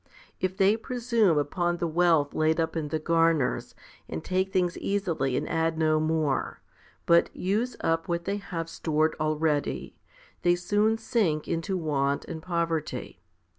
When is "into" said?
11.47-11.77